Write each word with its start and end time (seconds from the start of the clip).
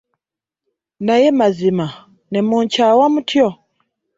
Naye 1.05 1.27
mazima 1.39 1.87
ne 2.29 2.39
munkyawa 2.47 3.05
mutyo! 3.13 3.47